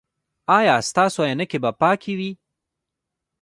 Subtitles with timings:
[0.57, 2.31] ایا ستاسو عینکې به پاکې وي؟